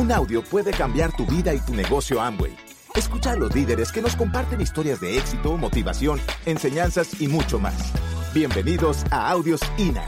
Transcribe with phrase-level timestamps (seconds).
[0.00, 2.56] Un audio puede cambiar tu vida y tu negocio Amway.
[2.96, 7.92] Escucha a los líderes que nos comparten historias de éxito, motivación, enseñanzas y mucho más.
[8.32, 10.06] Bienvenidos a Audios INA.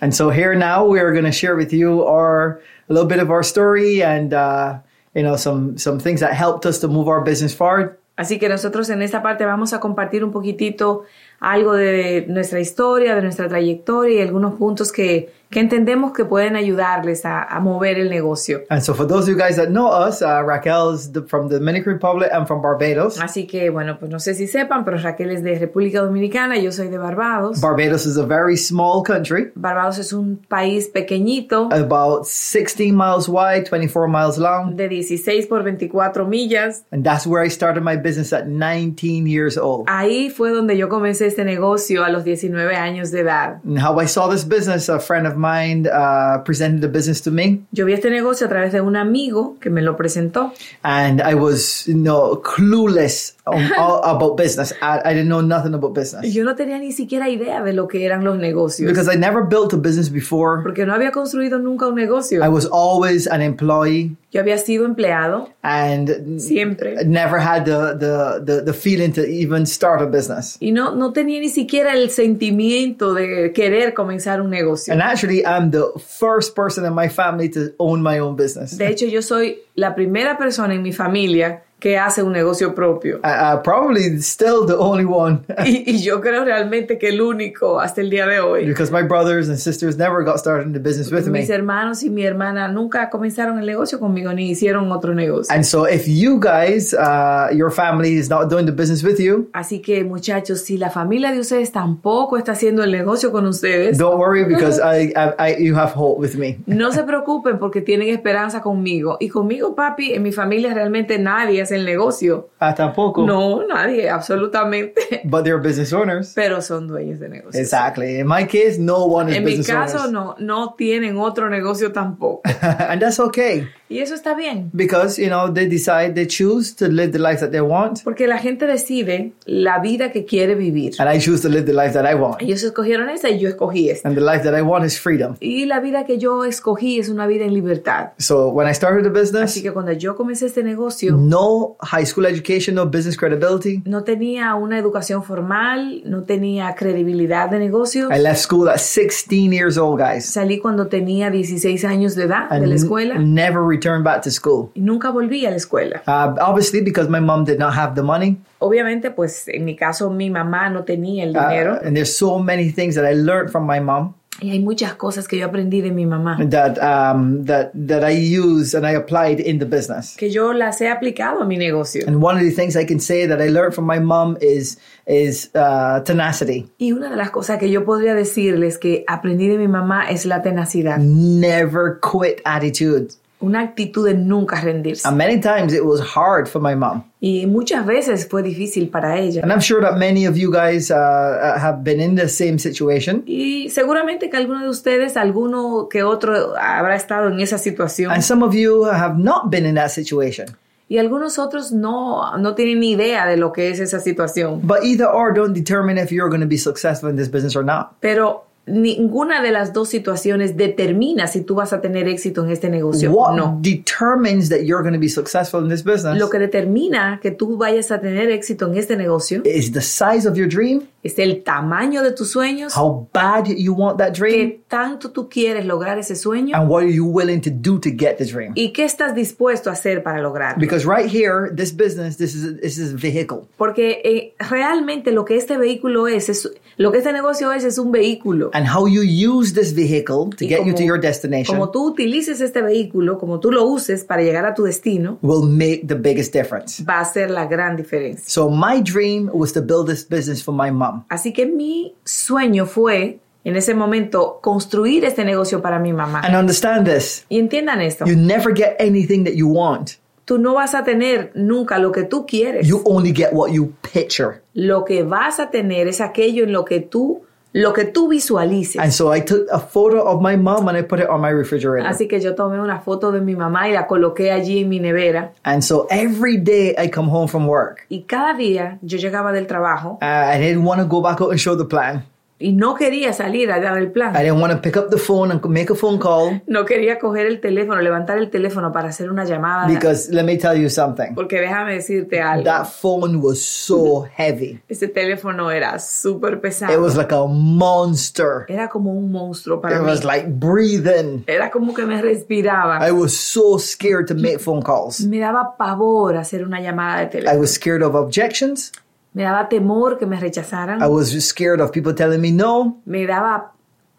[0.00, 3.20] And so here now we are going to share with you our a little bit
[3.20, 4.80] of our story and uh,
[5.14, 7.96] you know some some things that helped us to move our business forward.
[8.16, 11.04] Así que nosotros en esta parte vamos a compartir un poquitito
[11.40, 16.56] algo de nuestra historia, de nuestra trayectoria y algunos puntos que, que entendemos que pueden
[16.56, 18.62] ayudarles a, a, mover el negocio.
[18.68, 21.48] And so for those of you guys that know us, uh, Raquel is the, from
[21.48, 23.20] the Dominican Republic and from Barbados.
[23.20, 26.72] Así que bueno, pues no sé si sepan, pero Raquel es de República Dominicana, yo
[26.72, 27.60] soy de Barbados.
[27.60, 29.52] Barbados is a very small country.
[29.54, 31.68] Barbados es un país pequeñito.
[31.72, 34.74] About 16 miles wide, 24 miles long.
[34.74, 36.84] De 16 por 24 millas.
[36.90, 39.84] And that's where I started my business at 19 years old.
[39.86, 43.60] Ahí fue donde yo comencé este negocio a los 19 años de edad.
[43.64, 47.30] And how I saw this business, a friend of mine uh, presented the business to
[47.30, 47.62] me.
[47.72, 50.52] Yo vi este negocio a través de un amigo que me lo presentó.
[50.82, 54.72] And I was, you know, clueless on, all, about business.
[54.82, 56.32] I, I, didn't know nothing about business.
[56.32, 58.88] Yo no tenía ni siquiera idea de lo que eran los negocios.
[58.88, 60.62] Because I never built a business before.
[60.62, 62.44] Porque no había construido nunca un negocio.
[62.44, 64.16] I was always an employee.
[64.36, 65.48] Yo había sido empleado.
[65.62, 67.06] And siempre.
[67.06, 70.58] Never had the, the, the, the feeling to even start a business.
[70.60, 74.92] Y no, no tenía ni siquiera el sentimiento de querer comenzar un negocio.
[74.92, 78.76] And actually, I'm the first person in my family to own my own business.
[78.76, 83.20] De hecho, yo soy la primera persona en mi familia que hace un negocio propio.
[83.22, 85.44] Uh, probably still the only one.
[85.66, 88.66] y, y, yo creo realmente que el único hasta el día de hoy.
[88.66, 91.40] Because my brothers and sisters never got started in the business with Mis me.
[91.40, 95.54] Mis hermanos y mi hermana nunca comenzaron el negocio conmigo ni hicieron otro negocio.
[95.54, 99.50] And so if you guys, uh, your family is not doing the business with you.
[99.52, 103.98] Así que muchachos, si la familia de ustedes tampoco está haciendo el negocio con ustedes.
[103.98, 106.58] Don't worry because I, I, I, you have hope with me.
[106.66, 109.18] no se preocupen porque tienen esperanza conmigo.
[109.20, 112.50] Y conmigo, papi, en mi familia realmente nadie hace el negocio.
[112.58, 113.26] Ah, tampoco.
[113.26, 115.22] No, nadie, absolutamente.
[115.24, 116.32] But they're business owners.
[116.34, 117.56] Pero son dueños de negocios.
[117.56, 118.20] Exactly.
[118.20, 120.12] In my case, no one is en business mi caso, owners.
[120.12, 122.42] no, no tienen otro negocio tampoco.
[122.62, 123.68] and that's okay.
[123.88, 124.70] Y eso está bien.
[124.72, 128.02] Because, you know, they decide, they choose to live the life that they want.
[128.02, 130.94] Porque la gente decide la vida que quiere vivir.
[130.98, 132.42] And I choose to live the life that I want.
[132.42, 134.08] Ellos escogieron esa y yo escogí esta.
[134.08, 135.36] And the life that I want is freedom.
[135.40, 138.10] Y la vida que yo escogí es una vida en libertad.
[138.18, 142.04] So when I started the business, Así que cuando yo comencé este negocio, no high
[142.04, 143.82] school education, no business credibility.
[143.84, 148.10] no tenía una educación formal, no tenía credibilidad de negocios.
[148.10, 150.26] I left school at 16 years old, guys.
[150.26, 153.18] Salí cuando tenía 16 años de edad de la escuela.
[153.18, 154.70] Never returned back to school.
[154.74, 156.02] Y nunca volví a la escuela.
[156.06, 158.38] Uh, obviously, because my mom did not have the money.
[158.58, 161.74] Obviamente, pues en mi caso, mi mamá no tenía el dinero.
[161.74, 164.14] Uh, and there's so many things that I learned from my mom.
[164.40, 166.36] Y hay muchas cosas que yo aprendí de mi mamá.
[166.50, 170.14] That, um, that, that I use and I applied in the business.
[170.16, 172.06] Que yo las he aplicado a mi negocio.
[172.06, 174.76] And one of the things I can say that I learned from my mom is,
[175.06, 176.68] is uh, tenacity.
[176.78, 180.26] Y una de las cosas que yo podría decirles que aprendí de mi mamá es
[180.26, 180.98] la tenacidad.
[180.98, 183.14] Never quit attitude.
[183.38, 185.06] Una actitud de nunca rendirse.
[185.06, 187.04] And many times it was hard for my mom.
[187.20, 189.42] Y muchas veces fue difícil para ella.
[189.42, 193.24] And I'm sure that many of you guys uh, have been in the same situation.
[193.26, 198.10] Y seguramente que alguno de ustedes, alguno que otro, habrá estado en esa situación.
[198.10, 200.46] And some of you have not been in that situation.
[200.88, 204.60] Y algunos otros no, no tienen ni idea de lo que es esa situación.
[204.62, 207.64] But either or don't determine if you're going to be successful in this business or
[207.64, 207.96] not.
[208.00, 212.68] Pero ninguna de las dos situaciones determina si tú vas a tener éxito en este
[212.68, 213.58] negocio What o no.
[213.62, 217.56] determines that you're going to be successful in this business Lo que determina que tú
[217.56, 221.44] vayas a tener éxito en este negocio is the size of your dream, es el
[221.44, 225.98] tamaño de tus sueños, how bad you want that dream, qué tanto tú quieres lograr
[225.98, 228.52] ese sueño and what are you willing to do to get the dream.
[228.56, 230.58] y qué estás dispuesto a hacer para lograrlo.
[230.58, 233.46] Because right here, this business, this is this is a vehicle.
[233.56, 237.78] Porque eh, realmente lo que este vehículo es, es, lo que este negocio es, es
[237.78, 238.50] un vehículo.
[238.52, 241.70] And how you use this vehicle to Y get you como- to your destination Como
[241.70, 245.84] tú utilices este vehículo, como tú lo uses para llegar a tu destino, will make
[245.86, 246.84] the biggest difference.
[246.84, 248.24] va a ser la gran diferencia.
[248.28, 251.04] So my dream was to build this business for my mom.
[251.08, 256.20] Así que mi sueño fue, en ese momento, construir este negocio para mi mamá.
[256.24, 257.24] And understand this.
[257.28, 259.92] Y entiendan esto, You never get anything that you want.
[260.26, 262.66] Tú no vas a tener nunca lo que tú quieres.
[262.68, 264.42] You only get what you picture.
[264.52, 268.80] Lo que vas a tener es aquello en lo que tú, lo que tú visualices.
[268.82, 271.30] And so I took a photo of my mom and I put it on my
[271.30, 271.88] refrigerator.
[271.88, 274.80] Así que yo tomé una foto de mi mamá y la coloqué allí en mi
[274.80, 275.32] nevera.
[275.44, 277.86] And so every day I come home from work.
[277.88, 281.30] Y cada día yo llegaba del trabajo Uh, I didn't want to go back out
[281.30, 282.02] and show the plan.
[282.38, 284.12] Y no quería salir a dar el I plan.
[284.12, 287.26] didn't want to pick up the phone and make a phone call No quería coger
[287.26, 289.66] el teléfono, levantar el teléfono para hacer una llamada.
[289.66, 291.14] because let me tell you something.
[291.14, 292.44] Porque déjame decirte algo.
[292.44, 294.60] That phone was so heavy.
[294.68, 296.72] Ese teléfono era súper pesado.
[296.74, 298.44] It was like a monster.
[298.48, 299.86] era como un monstruo para It mí.
[299.86, 301.24] was like breathing.
[301.26, 302.86] Era como que me respiraba.
[302.86, 305.00] I was so scared to make phone calls.
[305.00, 307.40] Me daba pavor hacer una llamada de I teléfono.
[307.40, 308.72] was scared of objections.
[309.16, 310.82] Me daba temor que me rechazaran.
[310.82, 312.76] I was scared of people telling me no.
[312.84, 313.52] Me daba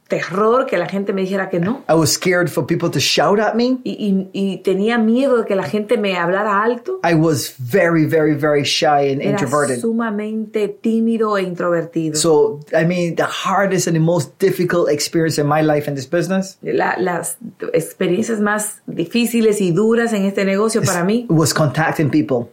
[0.08, 1.82] terror que la gente me dijera que no.
[1.90, 3.80] I was scared for people to shout at me.
[3.84, 7.00] Y, y- y tenía miedo de que la gente me hablara alto.
[7.04, 9.82] I was very, very, very shy and Era introverted.
[9.82, 12.16] sumamente tímido e introvertido.
[12.16, 16.08] So, I mean, the hardest and the most difficult experience in my life in this
[16.08, 17.38] business La- las
[17.74, 22.50] experiencias más difíciles y duras en este negocio para mí was contacting people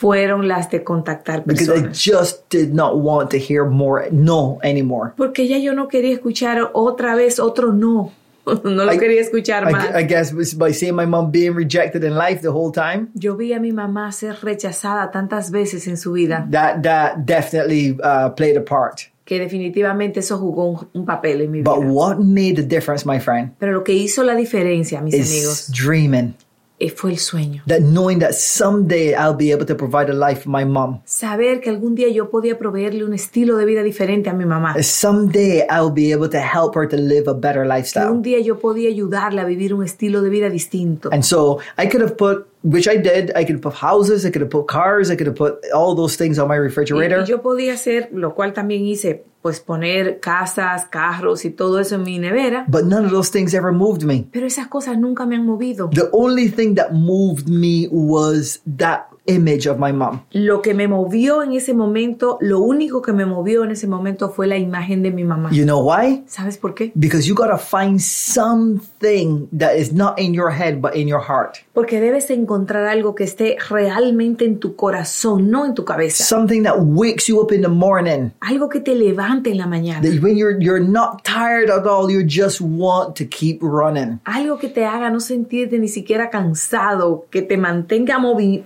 [0.00, 1.98] fueron las de contactar because I personas.
[2.02, 5.12] just did not want to hear more no anymore.
[5.16, 8.12] Porque ya yo no quería escuchar otra vez otro no.
[8.64, 9.94] No lo I- quería escuchar I, más.
[9.94, 13.08] I guess it was by seeing my mom being rejected in life the whole time.
[13.14, 17.98] Yo vi a mi mamá ser rechazada tantas veces en su vida That that definitely
[18.02, 19.02] uh, played a part.
[19.26, 21.92] que definitivamente eso jugó un, un papel en mi But vida.
[21.92, 25.70] what made the difference, my friend, Pero lo que hizo la diferencia, mis is amigos,
[25.70, 26.34] dreaming.
[26.80, 27.62] Eh, fue el sueño.
[27.66, 31.00] That knowing that someday I'll be able to provide a life for my mom.
[31.04, 34.74] Saber que algún día yo podía proveerle un estilo de vida diferente a mi mamá.
[34.82, 38.22] Someday I'll be able to help her to live a better Que un lifestyle.
[38.22, 41.10] día yo podía ayudarle a vivir un estilo de vida distinto.
[41.12, 44.30] And so I could have put, which I did, I could have put houses, I
[44.30, 47.20] could have put cars, I could have put all those things on my Y, refrigerator.
[47.22, 51.94] y yo podía hacer, lo cual también hice, pues poner casas, carros y todo eso
[51.94, 52.66] en mi nevera.
[52.68, 54.26] But none of those things ever moved me.
[54.30, 55.88] Pero esas cosas nunca me han movido.
[55.90, 60.20] The only thing that moved me was that image of my mom.
[60.32, 64.30] Lo que me movió en ese momento, lo único que me movió en ese momento
[64.30, 65.50] fue la imagen de mi mamá.
[65.52, 66.24] You know why?
[66.26, 66.92] ¿Sabes por qué?
[66.94, 71.58] Because you gotta find something that is not in your head but in your heart.
[71.74, 76.24] Porque debes encontrar algo que esté realmente en tu corazón, no en tu cabeza.
[76.24, 78.30] Something that wakes you up in the morning.
[78.40, 80.02] Algo que te levante en la mañana.
[80.02, 84.20] That when you're you're not tired at all, you just want to keep running.
[84.24, 88.62] Algo que te haga no sentirte ni siquiera cansado, que te mantenga movi-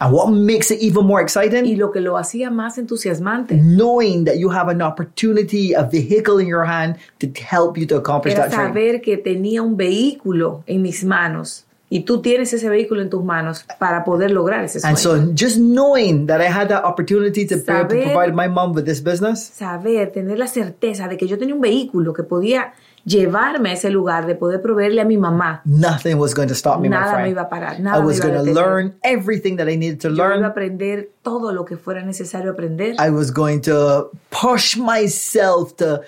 [0.00, 1.78] And what makes it even more Y exciting?
[1.78, 6.46] lo que lo hacía más entusiasmante Knowing that you have an opportunity, a vehicle in
[6.48, 8.68] your hand to help you to accomplish era that dream.
[8.68, 13.22] saber que tenía un vehículo en mis manos y tú tienes ese vehículo en tus
[13.22, 15.26] manos para poder lograr ese And sueño.
[15.26, 18.48] so just knowing that I had that opportunity to be able to Saber- provide my
[18.48, 22.22] mom with this business, Saber, tener la certeza de que yo tenía un vehículo que
[22.22, 22.72] podía
[23.04, 25.60] llevarme a ese lugar, de poder proveerle a mi mamá.
[25.64, 27.32] nothing was going to stop me, my Nada me friend.
[27.32, 30.08] iba a parar, I nada me was going to learn everything that I needed to
[30.08, 30.44] Yo iba a learn.
[30.44, 32.94] aprender todo lo que fuera necesario aprender.
[32.98, 36.02] I was going to push myself to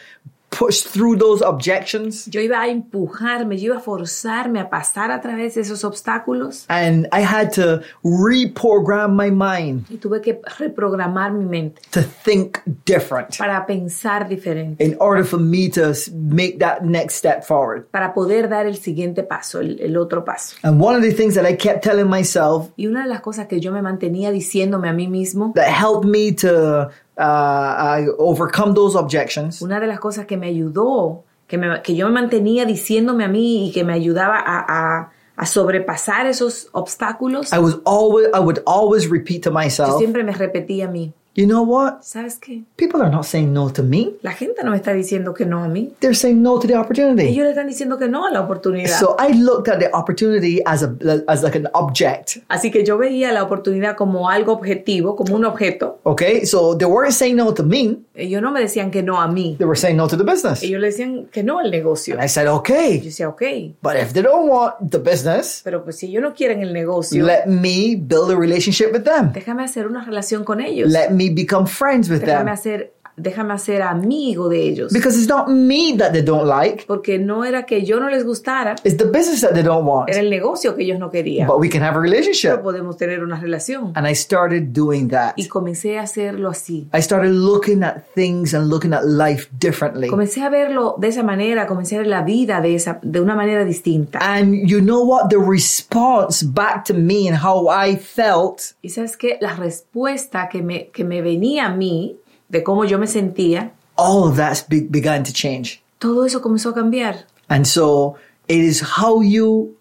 [0.56, 2.26] push through those objections.
[2.26, 6.64] Yo iba a empujarme, yo iba a forzarme a pasar a través de esos obstáculos
[6.68, 12.58] And I had to reprogram my mind y tuve que reprogramar mi mente to think
[12.84, 17.86] different para pensar diferente, in order for me to make that next step forward.
[17.90, 20.56] para poder dar el siguiente paso, el, el otro paso.
[20.62, 23.46] And one of the things that I kept telling myself Y una de las cosas
[23.46, 28.96] que yo me mantenía diciéndome a mí mismo, that helped me to uh, overcome those
[28.96, 29.60] objections.
[29.62, 33.28] Una de las cosas que me ayudó, que, me- que yo me mantenía diciéndome a
[33.28, 34.64] mí y que me ayudaba a,
[35.00, 39.98] a- a sobrepasar esos obstáculos, I was always I would always repeat to yo myself,
[39.98, 42.02] siempre me repetía a mí, you know what?
[42.02, 42.64] ¿sabes qué?
[42.76, 44.14] People are not saying no to me.
[44.22, 45.92] La gente no me está diciendo que no a mí.
[46.00, 47.28] They're saying no to the opportunity.
[47.28, 48.98] Ellos le están diciendo que no a la oportunidad.
[48.98, 50.94] So I looked at the opportunity as a
[51.28, 52.38] as like an object.
[52.48, 56.00] Así que yo veía la oportunidad como algo objetivo, como un objeto.
[56.04, 59.28] Okay, so they weren't saying no to me; Ellos no me decían que no a
[59.28, 59.56] mí.
[59.58, 60.62] they were saying no to the business.
[60.62, 62.14] Ellos le decían que no al negocio.
[62.14, 63.42] And I said, Yo okay, decía, ok,
[63.82, 67.24] but if they don't want the business, pero pues si ellos no quieren el negocio,
[67.24, 69.32] let me build a relationship with them.
[69.32, 70.90] déjame hacer una relación con ellos.
[70.90, 72.46] Let me become friends with Déjame them.
[72.48, 74.92] hacer, déjame hacer amigo de ellos.
[74.92, 78.24] because it's not me that they don't like; Porque no era que yo no les
[78.24, 80.08] gustara, it's the business that they don't want.
[80.08, 81.46] era el negocio que ellos no querían.
[81.46, 82.62] But we can have a Pero relationship.
[82.62, 83.92] podemos tener una relación.
[83.94, 85.34] And I started doing that.
[85.36, 86.88] Y comencé a hacerlo así.
[86.92, 90.08] I started looking at things and looking at life differently.
[90.08, 93.34] Comencé a verlo de esa manera, comencé a ver la vida de, esa, de una
[93.34, 94.18] manera distinta.
[94.20, 95.28] And you know what?
[95.30, 100.62] The response back to me and how I felt Y sabes que la respuesta que
[100.62, 102.16] me, que me venía a mí,
[102.48, 105.82] de cómo yo me sentía, all of that be- began to change.
[105.98, 107.26] todo eso comenzó a cambiar.
[107.48, 108.16] And so
[108.48, 109.76] it is how you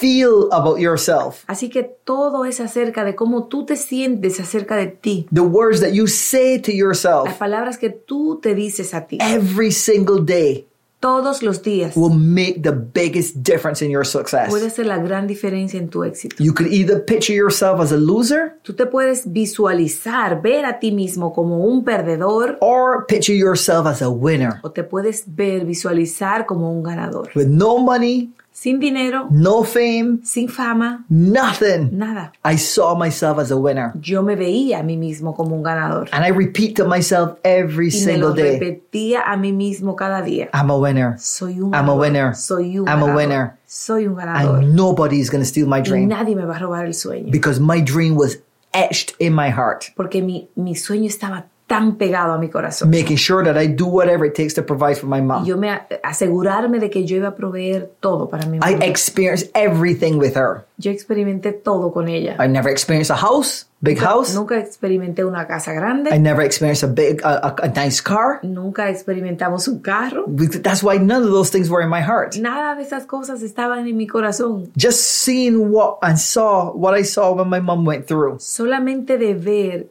[0.00, 4.86] feel about yourself, Así que todo es acerca de cómo tú te sientes acerca de
[4.88, 5.26] ti.
[5.32, 7.26] the words that you say to yourself.
[7.26, 10.66] Las palabras que tú te dices a ti every single day
[11.00, 14.48] todos los días will make the biggest difference in your success.
[14.48, 16.36] puede hacer la gran diferencia en tu éxito.
[16.42, 20.92] You could either picture yourself as a loser Tú te puedes visualizar, ver a ti
[20.92, 26.46] mismo como un perdedor or picture yourself as a winner o te puedes ver, visualizar
[26.46, 27.30] como un ganador.
[27.34, 31.90] with no money, Sin dinero, no fame, sin fama, nothing.
[31.92, 32.32] nada.
[32.42, 33.92] I saw myself as a winner.
[34.00, 36.08] Yo me veía a mí mismo como un ganador.
[36.10, 39.94] And I repeat to myself every Y me lo single day repetía a mí mismo
[39.94, 40.48] cada día.
[40.54, 41.18] I'm a winner.
[41.18, 42.34] Soy un I'm a winner.
[42.34, 43.58] Soy un I'm a winner.
[43.66, 44.60] Soy un ganador.
[44.60, 47.30] And nobody's going to steal my Y dream nadie me va a robar el sueño.
[47.30, 48.38] because my dream was
[48.72, 52.90] etched in my heart, Porque mi, mi sueño estaba tan pegado a mi corazón.
[52.90, 55.44] making sure that I do whatever it takes to provide for my Y mom.
[55.44, 55.68] yo me
[56.04, 58.84] asegurarme de que yo iba a proveer todo para mi I mamá.
[58.84, 60.64] experienced everything with her.
[60.78, 62.36] Yo experimenté todo con ella.
[62.38, 64.34] I never experienced a house, big house.
[64.34, 66.10] Nunca experimenté una casa grande.
[66.14, 68.40] I never experienced a big, a, a, a nice car.
[68.42, 70.24] Nunca experimentamos un carro.
[70.28, 72.36] That's why none of those things were in my heart.
[72.36, 74.70] Nada de esas cosas estaban en mi corazón.
[74.76, 78.36] Just seeing what and saw what I saw when my mom went through.
[78.38, 79.86] Solamente de ver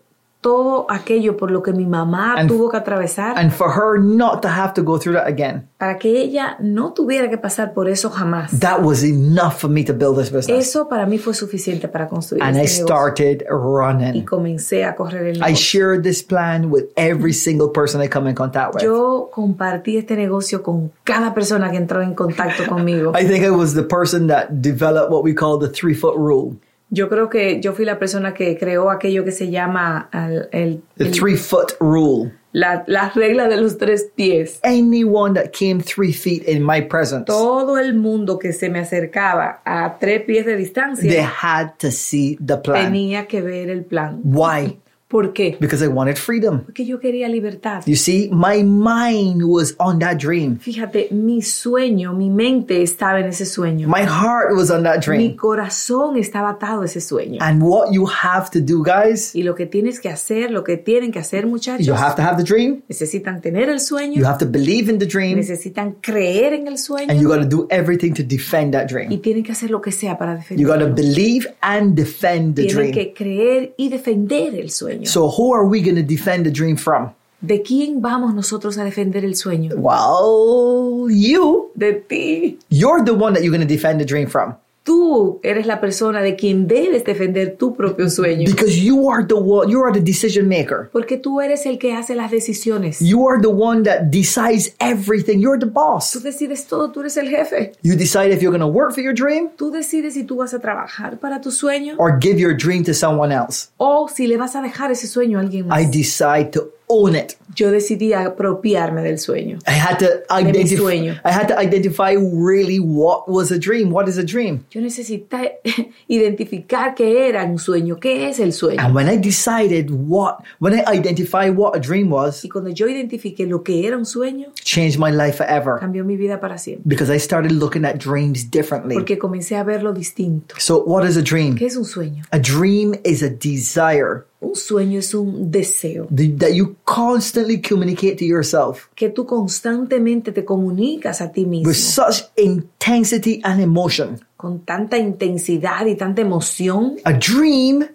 [0.46, 4.44] todo aquello por lo que mi mamá And- tuvo que atravesar And for her not
[4.44, 5.68] to have to go through that again.
[5.80, 8.52] para que ella no tuviera que pasar por eso jamás.
[8.60, 10.68] That was enough for me to build this business.
[10.68, 12.86] Eso para mí fue suficiente para construir And I este negocio.
[12.96, 14.24] started y running.
[14.26, 15.56] comencé a correr el I negocio.
[15.56, 18.84] shared this plan with every single person I come in contact with.
[18.84, 23.14] Yo compartí este negocio con cada persona que entró en contacto conmigo.
[23.20, 26.56] I think I was the person that developed what we call the three foot rule.
[26.90, 30.10] Yo creo que yo fui la persona que creó aquello que se llama
[30.52, 32.32] el, The el- three foot rule.
[32.54, 34.60] la, la regla de los tres pies.
[34.64, 39.62] Anyone that came three feet in my presence, Todo el mundo que se me acercaba
[39.66, 42.86] a tres pies de they distancia had to see the plan.
[42.94, 44.22] tenía que ver el plan.
[44.24, 44.80] Why?
[45.16, 45.56] ¿Por qué?
[45.62, 46.64] Because I wanted freedom.
[46.66, 47.84] Porque yo quería libertad.
[47.86, 50.58] You see, my mind was on that dream.
[50.60, 53.88] Fíjate, mi sueño, mi mente estaba en ese sueño.
[53.88, 55.36] My heart was on that Mi dream.
[55.38, 57.38] corazón estaba atado a ese sueño.
[57.42, 60.76] And what you have to do, guys, Y lo que tienes que hacer, lo que
[60.76, 62.82] tienen que hacer, muchachos, you have to have the dream.
[62.90, 65.38] necesitan tener el You sueño, have to believe in the dream.
[65.38, 68.94] necesitan creer en el And you sueño got to do everything to defend that y
[68.94, 69.22] dream.
[69.22, 70.96] tienen que hacer lo que sea para You got to defenderlo.
[70.96, 72.94] believe and defend the Tienen dream.
[72.94, 75.05] que creer y defender el sueño.
[75.06, 77.14] So, who are we going to defend the dream from?
[77.42, 79.76] ¿De quién vamos nosotros a defender el sueño?
[79.76, 81.70] Well, you.
[81.78, 82.58] De ti.
[82.70, 84.56] You're the one that you're going to defend the dream from.
[84.86, 88.46] Tú eres la persona de quien debes defender tu propio sueño.
[88.46, 90.90] Because you are the one, you are the decision maker.
[90.94, 93.00] Porque tú eres el que hace las decisiones.
[93.00, 95.40] You are the one that decides everything.
[95.40, 96.22] You're the Tú boss.
[96.22, 97.72] decides todo, tú eres el jefe.
[97.82, 100.54] You decide if you're going to work for your dream Tú decides si tú vas
[100.54, 103.70] a trabajar para tu sueño or give your dream to someone else.
[103.78, 105.82] o si le vas a dejar ese sueño a alguien más.
[105.82, 107.36] I decide to own it.
[107.56, 109.60] Yo decidí apropiarme del sueño.
[109.68, 110.06] I had to
[110.44, 110.76] mi identify.
[110.78, 111.20] sueño.
[111.24, 113.92] I had to identify really what was a dream.
[113.92, 114.66] What is a dream?
[114.72, 115.60] Yo necesité
[116.08, 118.80] identificar qué era un sueño, qué es el sueño.
[118.82, 122.88] And when I decided what, when I identified what a dream was, Y cuando yo
[122.88, 126.84] identifiqué lo que era un sueño, changed my life forever cambió mi vida para siempre.
[126.88, 128.96] because I started looking at dreams differently.
[128.96, 130.56] Porque comencé a verlo distinto.
[130.60, 131.56] So, what is a dream?
[131.56, 132.24] ¿Qué es un sueño?
[132.32, 138.16] A dream is a desire Un sueño es un deseo th- that you constantly communicate
[138.18, 144.20] to yourself que tú constantemente te comunicas a ti mismo with such intensity and emotion.
[144.38, 146.98] con tanta intensidad y tanta emoción.
[147.04, 147.86] A dream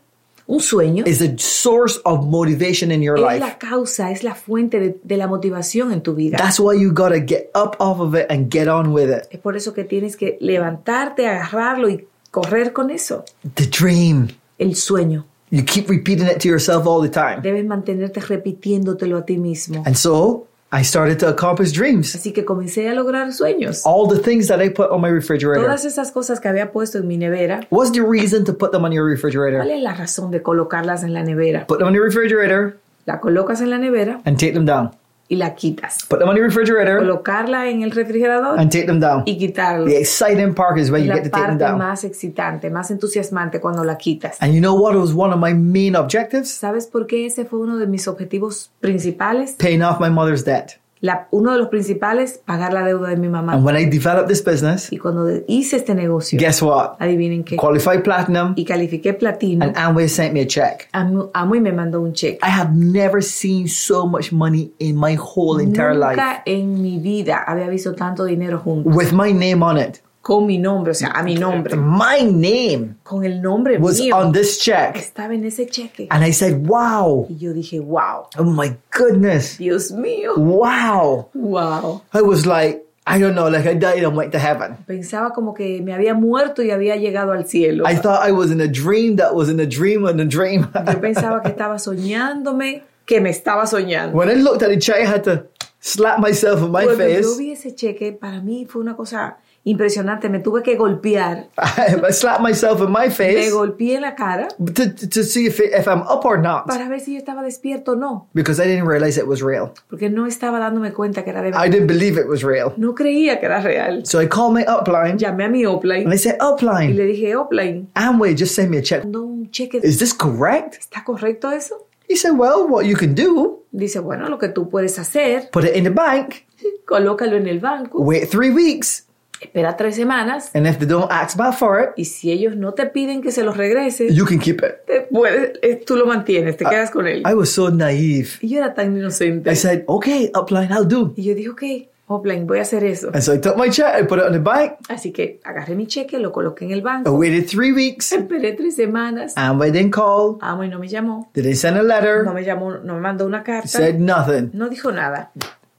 [0.46, 3.38] Un sueño is a source of motivation in your es life.
[3.38, 6.38] la causa, es la fuente de, de la motivación en tu vida.
[6.38, 9.28] That's why you gotta get up off of it and get on with it.
[9.30, 13.24] Es por eso que tienes que levantarte, agarrarlo y correr con eso.
[13.54, 14.26] The dream.
[14.58, 15.24] El sueño.
[15.50, 17.42] You keep repeating it to yourself all the time.
[17.42, 19.82] Debes mantenerte repitiéndotelo a ti mismo.
[19.84, 22.14] And so I started to accomplish dreams.
[22.14, 23.82] Así que comencé a lograr sueños.
[23.84, 25.64] All the things that I put on my refrigerator.
[25.64, 28.84] Todas esas cosas que había puesto en mi nevera, What's the reason to put them
[28.84, 29.58] on your refrigerator?
[29.58, 31.66] ¿cuál es la razón de colocarlas en la nevera?
[31.66, 34.92] Put them on your refrigerator La colocas en la nevera and take them down.
[35.30, 36.04] Y la quitas.
[36.08, 39.22] Put them on your refrigerator Colocarla en el refrigerador and take them down.
[39.24, 39.86] y quitarla.
[39.86, 41.78] The exciting part is when you la get to take them parte down.
[41.78, 44.36] más excitante, más entusiasmante cuando la quitas.
[44.40, 46.50] And you know what was one of my main objectives?
[46.50, 49.52] ¿Sabes por qué ese fue uno de mis objetivos principales?
[49.52, 50.79] Paying off my mother's debt.
[51.02, 53.54] La- uno de los principales, pagar la deuda de mi mamá.
[53.54, 56.96] And when I developed this business, Y cuando hice este negocio, guess what?
[56.98, 60.88] adivinen qué, Qualified platinum y califiqué platino, and Amway sent me a check.
[60.92, 62.38] Amo Amo y me mandó un cheque.
[62.42, 66.98] I have never seen so much money in my whole entire life Nunca en mi
[66.98, 70.02] vida había visto tanto dinero junto, with my name on it.
[70.22, 74.14] Con mi nombre, o sea, a mi nombre, My name con el nombre was mío.
[74.16, 74.96] on this check.
[74.96, 76.08] Estaba en ese cheque.
[76.10, 81.28] And I said, wow, Y yo dije, wow, oh my goodness, Dios mío, wow.
[81.34, 82.02] wow.
[82.12, 84.76] I was like, I don't know, like I died and went to heaven.
[84.86, 87.84] Pensaba como que me había muerto y había llegado al cielo.
[87.86, 90.68] I thought I was in a dream that was in a dream in a dream.
[90.86, 94.12] Yo pensaba que estaba soñándome, que me estaba soñando.
[94.14, 95.46] when I looked at the check, I had to
[95.80, 97.38] slap myself in my Cuando yo face.
[97.38, 100.28] vi ese cheque, para mí fue una cosa impresionante.
[100.28, 101.48] Me tuve que golpear.
[101.58, 105.60] I slapped myself in my Me face golpeé en la cara to, to see if,
[105.60, 108.28] if I'm up or not para ver si yo estaba despierto o no.
[108.34, 109.72] because I didn't realize it was real.
[109.88, 111.70] Porque no estaba dándome cuenta que era de I verdad.
[111.70, 112.72] didn't believe it was real.
[112.76, 114.04] No creía que era real.
[114.06, 117.04] So I called my upline Llamé a mi and upline I said, y Upline, le
[117.06, 119.04] dije, upline, Amway just sent me a check.
[119.04, 119.80] mandó un cheque.
[119.82, 120.76] Is this correct?
[120.78, 121.86] ¿Está correcto eso?
[122.08, 125.64] He said, Well, what you can do, Dice, bueno, lo que tú puedes hacer, put
[125.64, 126.44] it in the bank,
[126.84, 129.06] colócalo en el banco, wait three weeks,
[129.40, 132.72] espera tres semanas and if they don't ask back for it, y si ellos no
[132.74, 134.84] te piden que se los regreses, you can keep it.
[134.86, 137.22] te puedes, tú lo mantienes, te quedas con él.
[137.26, 138.28] I was so naive.
[138.40, 139.50] Y yo era tan inocente.
[139.50, 141.12] I said, Okay, upline, I'll do.
[141.16, 141.62] Y yo dije, ok,
[142.08, 143.10] upline, voy a hacer eso.
[143.14, 145.74] And so I took my check, I put it in the bank, Así que agarré
[145.74, 149.32] mi cheque, lo coloqué en el I banco, waited three weeks, esperé tres semanas.
[149.36, 151.28] Amway didn't call, Amo y no me llamó.
[151.32, 153.68] they didn't send a No letter, me llamó, no me mandó una carta.
[153.68, 154.50] said nothing.
[154.52, 155.30] No dijo nada.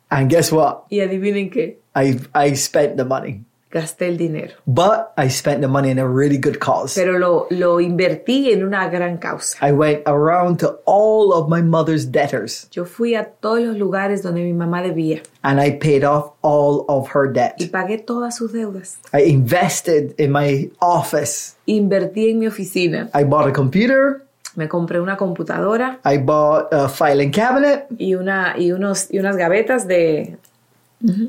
[0.09, 0.85] And guess what?
[0.89, 3.43] Y adivinen qué, I, I spent the money.
[3.71, 4.53] Gasté el dinero.
[4.65, 6.93] But I spent the money in a really good cause.
[6.95, 9.57] Pero lo, lo invertí en una gran causa.
[9.61, 14.21] I went around to all of my mother's debtors Yo fui a todos los lugares
[14.21, 18.51] donde mi mamá debía and I paid off all of her y pagué todas sus
[18.51, 18.97] deudas.
[19.13, 21.55] I invested in my office.
[21.65, 23.09] Invertí en mi oficina.
[23.13, 24.25] I bought a computer.
[24.55, 29.37] Me compré una computadora I bought a filing cabinet y, una, y, unos, y unas
[29.37, 30.37] gavetas de,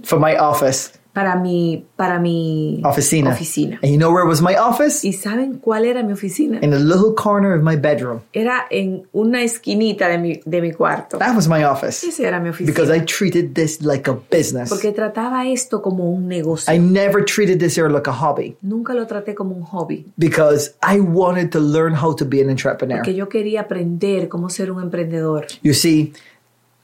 [0.03, 0.91] for my office.
[1.13, 3.33] Para mi, para mi Oficina.
[3.33, 3.79] oficina.
[3.83, 5.05] And you know where was my office?
[5.07, 6.59] ¿Y saben cuál era mi oficina?
[6.63, 8.21] In a little corner of my bedroom.
[8.33, 11.19] Era en una esquinita de mi, de mi cuarto.
[11.19, 12.03] That was my office.
[12.07, 12.67] Esa era mi oficina.
[12.67, 14.71] Because I treated this like a business.
[14.71, 16.73] Porque trataba esto como un negocio.
[16.73, 20.07] I never treated this here like a hobby Nunca lo traté como un hobby.
[20.17, 23.03] because I wanted to learn how to be an entrepreneur.
[23.03, 25.47] Que yo quería aprender cómo ser un emprendedor.
[25.63, 26.15] You see,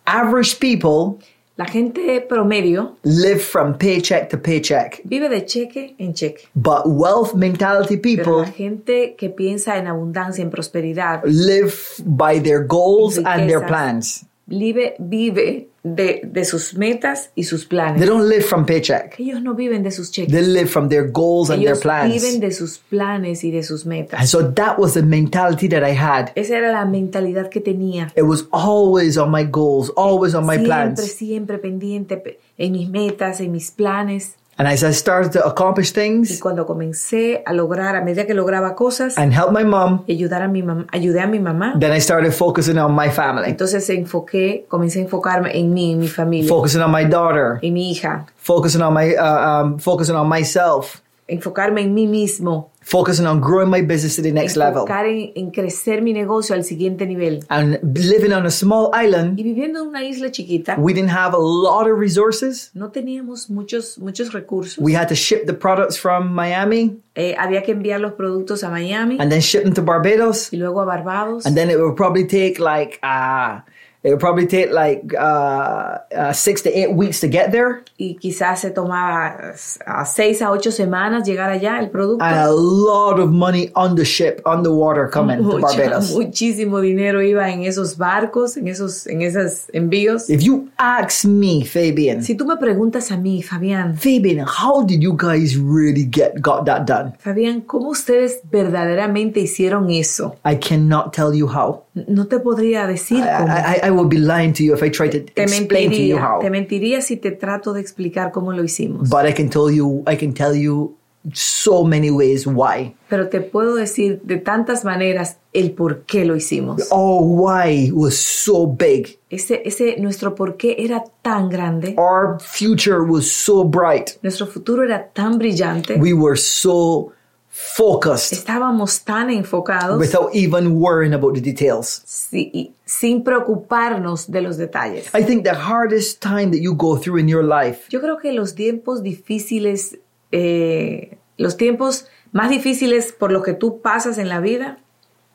[0.07, 1.19] average people
[1.59, 6.47] La gente promedio live from paycheck to paycheck, vive de cheque en cheque.
[6.55, 11.75] but wealth mentality Pero people la gente que piensa en abundancia, en prosperidad, live
[12.07, 13.67] by their goals and their Riquezas.
[13.67, 14.25] plans.
[14.47, 18.07] vive, vive de, de sus metas y sus They planes.
[18.07, 19.19] don't live from paycheck.
[19.19, 20.33] Ellos no viven de sus cheques.
[20.33, 22.13] They live from their goals and their Ellos plans.
[22.13, 24.31] viven de sus planes y de sus And metas.
[24.31, 26.31] so that was the mentality that I had.
[26.35, 28.13] Esa era la mentalidad que tenía.
[28.17, 31.01] It was always on my goals, always on my siempre, plans.
[31.13, 34.35] siempre pendiente pe- en mis metas, en mis planes.
[34.59, 38.35] And as I started to accomplish things, Y cuando comencé a lograr, a medida que
[38.35, 41.79] lograba cosas, and help my mom, y ayudar a mi mamá, ayudé a mi mamá.
[41.79, 46.01] then I started focusing on my family, Entonces enfoqué, comencé a enfocarme en mí, en
[46.01, 50.17] mi familia, focusing on my daughter, en mi hija, focusing on my, uh, um, focusing
[50.17, 54.79] on myself, enfocarme en mí mismo, focusing on growing my business to the next level.
[54.83, 57.45] enfocar en, en crecer mi negocio al siguiente nivel.
[57.49, 61.35] And living on a small island, Y viviendo en una isla chiquita, we didn't have
[61.35, 62.71] a lot of resources.
[62.75, 64.79] no teníamos muchos, muchos recursos.
[64.79, 68.71] We had to ship the products from Miami Eh, había que enviar los productos a
[68.71, 70.53] Miami and then ship them to Barbados.
[70.53, 71.45] y luego a Barbados.
[71.47, 73.61] And then it would probably take like, uh,
[74.03, 77.83] it would probably take like uh, uh, six to eight weeks to get there.
[77.99, 79.55] y quizás se tomaba
[79.87, 82.25] a seis a ocho semanas llegar allá el producto.
[82.25, 86.13] And a lot of money on the ship, on the water coming to Barbados.
[86.13, 90.31] muchísimo dinero iba en esos barcos, en esos, en esos envíos.
[90.31, 95.01] If you ask me, Fabian, Si tú me preguntas a mí, Fabián, Fabian, how did
[95.03, 97.15] you guys really get got that done?
[97.19, 100.37] Fabián, ¿cómo ustedes verdaderamente hicieron eso?
[100.45, 101.85] I cannot tell you how.
[102.07, 103.49] No te podría decir cómo.
[103.49, 105.97] I, I, I would be lying to you if I tried to te explain to
[105.97, 106.41] you mentiría, how.
[106.41, 109.09] te mentiría si te trato de explicar cómo lo hicimos.
[109.09, 110.95] But I can tell you, I can tell you
[111.35, 112.95] so many ways why.
[113.11, 116.89] Pero te puedo decir de tantas maneras el por qué lo hicimos.
[116.91, 119.19] Our why was so big.
[119.31, 124.13] Ese, ese, nuestro por qué era tan grande, Our future was so bright.
[124.23, 127.13] nuestro futuro era tan brillante, We were so
[127.61, 132.03] focused estábamos tan enfocados without even worrying about the details.
[132.05, 135.07] si- sin preocuparnos de los detalles.
[135.13, 138.33] I think the hardest time that you go through in your life Yo creo que
[138.33, 139.99] los tiempos difíciles,
[140.31, 144.79] eh, los tiempos más difíciles por los que tú pasas en la vida,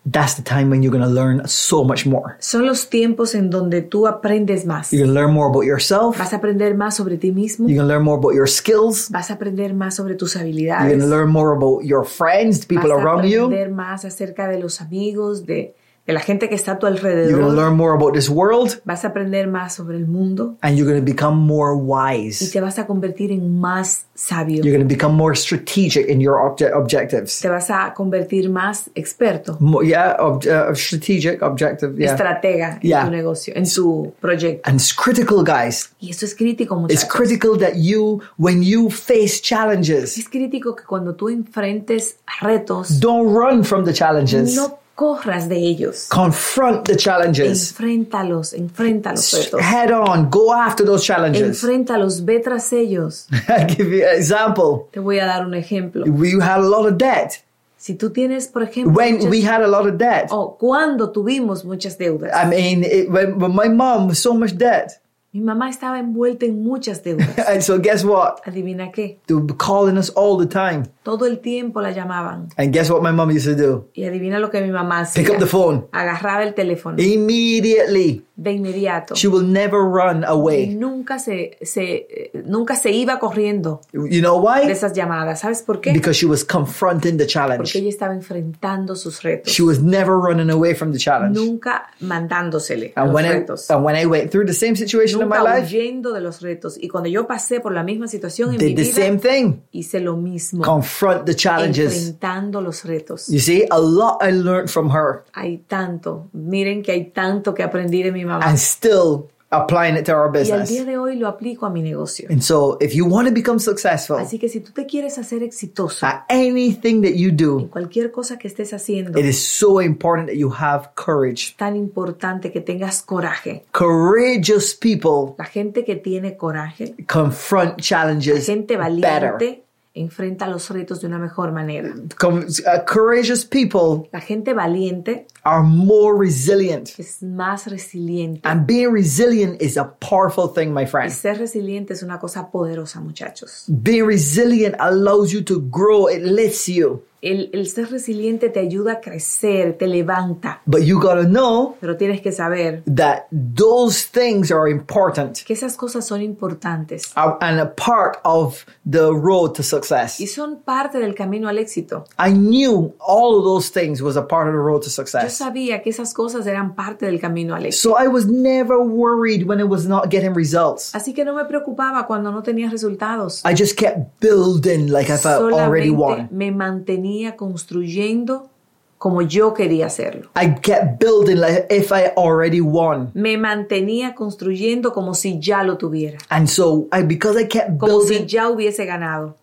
[0.05, 2.35] that's the time when you're going to learn so much more.
[2.39, 4.91] Son los tiempos en donde tú aprendes más.
[4.91, 6.17] You're going to learn more about yourself.
[6.17, 7.67] Vas a aprender más sobre ti mismo.
[7.69, 9.09] You're going to learn more about your skills.
[9.09, 10.87] Vas a aprender más sobre tus You're habilidades.
[10.89, 13.45] going to learn more about your friends, the people Vas a around you.
[13.45, 17.01] aprender más acerca de los amigos, de, de la gente que está a tu You're
[17.31, 18.81] going to learn more about this world.
[18.83, 22.41] Vas a aprender más sobre el mundo And you're going to become more wise.
[22.43, 24.57] y te vas a convertir en más sabio.
[24.63, 27.39] You're going to become more strategic in your obje- objectives.
[27.39, 31.97] Te vas a convertir más experto, More, yeah, ob- uh, strategic, objective.
[31.97, 32.11] Yeah.
[32.11, 33.05] estratega en Yeah.
[33.05, 34.69] tu negocio, en tu proyecto.
[34.69, 35.89] And it's critical, guys.
[36.01, 40.83] Y eso es crítico, It's critical that you, when you face challenges, Es crítico que
[40.83, 44.53] cuando tú enfrentes retos, don't run from the challenges.
[44.55, 46.07] no corras de ellos.
[46.09, 47.71] Confront the challenges.
[47.71, 49.61] Enfréntalos, enfrenta los retos.
[49.61, 50.29] Head on.
[50.29, 51.41] Go after those challenges.
[51.63, 53.27] Enfréntalos, ve tras ellos.
[53.49, 54.87] I'll give you an example.
[54.91, 56.05] Te voy a dar un ejemplo.
[56.05, 57.43] We had a lot of debt.
[57.77, 60.27] Si tú tienes, por ejemplo, When muchas- we had a lot of debt.
[60.31, 62.31] o cuando tuvimos muchas deudas.
[62.33, 64.99] I mean, it, when, when my mom was so much debt.
[65.33, 67.27] Mi mamá estaba envuelta en muchas deudas.
[67.49, 68.35] And so guess what?
[68.45, 70.83] Adivina qué, They be calling us all the time.
[71.01, 72.49] todo el tiempo la llamaban.
[72.55, 73.89] And guess what my mom used to do?
[73.95, 75.23] Y adivina lo que mi mamá hacía.
[75.23, 75.87] Pick up the phone.
[75.91, 78.23] Agarraba el teléfono Immediately.
[78.35, 79.15] de inmediato.
[79.15, 80.75] She will never run Y away.
[80.75, 84.71] nunca se, se, nunca se iba corriendo You know de why?
[84.71, 85.39] esas llamadas.
[85.41, 85.93] ¿Sabes por qué?
[85.93, 87.75] Because she was confronting the Porque challenge.
[87.77, 89.51] ella estaba enfrentando sus retos.
[89.53, 91.37] She was never running away from the challenge.
[91.39, 93.69] Nunca mandándosele And los when I, retos.
[93.69, 96.41] and when I went through the same situation in my Nunca life, huyendo de los
[96.41, 96.77] retos.
[96.79, 99.59] Y cuando yo pasé por la misma situación en mi did the vida, same thing.
[99.71, 100.63] hice lo mismo.
[100.63, 101.93] Confront the challenges.
[101.93, 103.27] Enfrentando los retos.
[103.27, 106.29] You see, a lot I learned from her Hay tanto.
[106.33, 108.45] Miren que hay tanto que aprendí de mi mamá.
[108.45, 110.85] and still applying it to our Y al día business.
[110.85, 112.27] de hoy lo aplico a mi negocio.
[112.29, 115.43] And so if you want to become successful Así que si tú te quieres hacer
[115.43, 119.81] exitoso at anything that you en do, cualquier cosa que estés haciendo, it is so
[119.81, 121.55] important that you have courage.
[121.57, 123.65] tan importante que tengas coraje.
[123.71, 129.63] Courageous people La gente que tiene coraje, confront la challenges gente better.
[129.95, 131.93] Enfrenta los retos de una mejor manera.
[132.23, 136.89] Uh, courageous people La gente valiente are more resilient.
[136.97, 138.41] es más resiliente.
[138.47, 141.11] And being resilient is a powerful thing, my Y friend.
[141.11, 143.65] ser resiliente es una cosa poderosa, muchachos.
[143.67, 147.03] Being resilient allows you to grow, it lifts you.
[147.23, 151.95] El, el ser resiliente te ayuda a crecer, te levanta, But you gotta know pero
[151.95, 157.73] tienes que saber that those things are important que esas cosas son importantes and a
[157.75, 160.17] part of the road to y success.
[160.33, 162.03] son parte del camino al éxito.
[162.19, 165.37] I knew all of those things was a part of the road to Yo success.
[165.37, 167.89] sabía que esas cosas eran parte del camino al éxito.
[167.95, 170.93] So I was never worried when it was not getting results.
[170.93, 173.41] Así que no me preocupaba cuando no tenía resultados.
[173.45, 176.27] I just kept building like if I already Solamente won.
[176.31, 178.49] me mantenía construyendo
[178.97, 180.29] como yo quería hacerlo.
[180.35, 183.11] I kept building like if I already won.
[183.13, 187.99] Me mantenía construyendo como si ya lo tuviera, And so I because I kept como
[188.01, 189.35] si building ya hubiese ganado.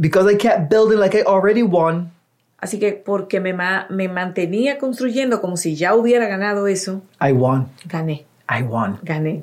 [0.00, 2.10] because I kept building like I already won,
[2.58, 3.52] Así que porque me,
[3.90, 7.68] me mantenía construyendo como si ya hubiera ganado eso, I won.
[7.86, 8.98] gané, I won.
[9.02, 9.42] gané.